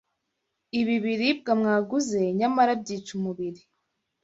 ibi 0.79 0.95
biribwa 1.03 1.51
mwaguze 1.59 2.19
nyamara 2.39 2.71
byica 2.81 3.09
umubiri. 3.17 3.61